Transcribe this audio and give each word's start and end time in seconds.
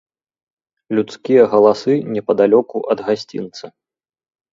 Людскія 0.99 1.43
галасы 1.51 1.93
непадалёку 2.15 2.77
ад 2.95 2.99
гасцінца. 3.11 3.65